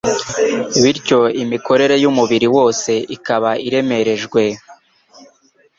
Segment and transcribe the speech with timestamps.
[0.81, 4.43] Bityo imikorere y’umubiri wose ikaba iremerejwe.